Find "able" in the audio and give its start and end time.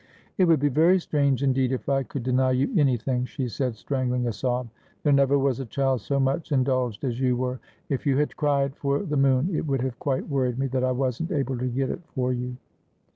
11.31-11.59